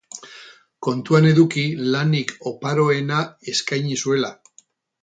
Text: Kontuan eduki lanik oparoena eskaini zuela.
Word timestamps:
Kontuan 0.87 1.27
eduki 1.33 1.67
lanik 1.97 2.35
oparoena 2.53 3.21
eskaini 3.55 4.01
zuela. 4.07 4.35